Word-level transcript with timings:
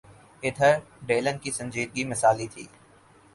ادھر 0.43 0.73
ڈیلن 1.07 1.37
کی 1.37 1.51
سنجیدگی 1.51 2.03
مثالی 2.05 2.47
تھی۔ 2.47 2.65